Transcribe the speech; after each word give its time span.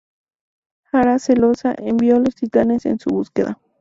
Hera, 0.91 1.19
celosa, 1.19 1.75
envió 1.77 2.15
a 2.15 2.19
los 2.19 2.33
Titanes 2.33 2.87
en 2.87 2.97
su 2.97 3.11
búsqueda. 3.11 3.59